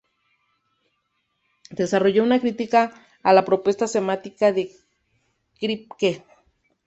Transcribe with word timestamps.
Desarrolló 1.69 2.23
una 2.23 2.39
crítica 2.39 2.91
a 3.21 3.33
la 3.33 3.45
propuesta 3.45 3.85
semántica 3.85 4.51
de 4.51 4.71
Kripke. 5.59 6.23